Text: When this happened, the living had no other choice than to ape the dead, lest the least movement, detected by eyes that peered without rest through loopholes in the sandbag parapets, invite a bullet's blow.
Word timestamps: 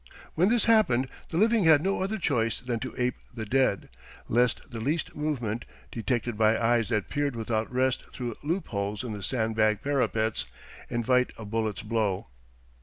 When 0.33 0.49
this 0.49 0.65
happened, 0.65 1.07
the 1.29 1.37
living 1.37 1.65
had 1.65 1.83
no 1.83 2.01
other 2.01 2.17
choice 2.17 2.59
than 2.59 2.79
to 2.79 2.95
ape 2.97 3.17
the 3.35 3.45
dead, 3.45 3.87
lest 4.27 4.61
the 4.71 4.79
least 4.79 5.15
movement, 5.15 5.63
detected 5.91 6.39
by 6.39 6.59
eyes 6.59 6.89
that 6.89 7.07
peered 7.07 7.35
without 7.35 7.71
rest 7.71 8.05
through 8.11 8.33
loopholes 8.41 9.03
in 9.03 9.11
the 9.13 9.21
sandbag 9.21 9.83
parapets, 9.83 10.45
invite 10.89 11.33
a 11.37 11.45
bullet's 11.45 11.83
blow. 11.83 12.29